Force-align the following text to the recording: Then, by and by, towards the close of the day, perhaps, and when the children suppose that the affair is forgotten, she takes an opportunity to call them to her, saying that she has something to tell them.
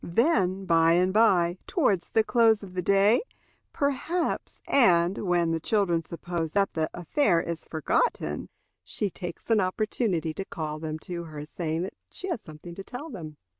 Then, 0.03 0.65
by 0.65 0.93
and 0.93 1.13
by, 1.13 1.59
towards 1.67 2.09
the 2.09 2.23
close 2.23 2.63
of 2.63 2.73
the 2.73 2.81
day, 2.81 3.21
perhaps, 3.71 4.59
and 4.67 5.19
when 5.19 5.51
the 5.51 5.59
children 5.59 6.03
suppose 6.03 6.53
that 6.53 6.73
the 6.73 6.89
affair 6.91 7.39
is 7.39 7.65
forgotten, 7.65 8.49
she 8.83 9.11
takes 9.11 9.51
an 9.51 9.59
opportunity 9.59 10.33
to 10.33 10.45
call 10.45 10.79
them 10.79 10.97
to 11.05 11.25
her, 11.25 11.45
saying 11.45 11.83
that 11.83 11.93
she 12.09 12.27
has 12.29 12.41
something 12.41 12.73
to 12.73 12.83
tell 12.83 13.11
them. 13.11 13.37